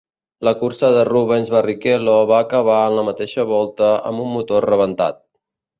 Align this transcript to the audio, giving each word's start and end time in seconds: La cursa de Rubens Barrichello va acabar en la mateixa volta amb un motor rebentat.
La 0.47 0.53
cursa 0.61 0.89
de 0.95 1.03
Rubens 1.09 1.51
Barrichello 1.57 2.17
va 2.33 2.41
acabar 2.49 2.81
en 2.89 2.99
la 3.01 3.07
mateixa 3.11 3.49
volta 3.55 3.95
amb 4.13 4.27
un 4.27 4.37
motor 4.39 4.71
rebentat. 4.73 5.25